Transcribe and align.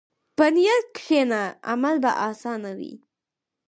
په 0.37 0.45
نیت 0.55 0.85
کښېنه، 0.97 1.41
عمل 1.71 1.95
به 2.03 2.11
اسانه 2.29 2.71
وي. 2.79 2.93